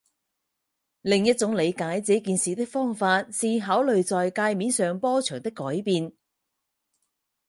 [1.01, 6.11] 另一种理解这件事的方法是考虑在界面上波长的改变。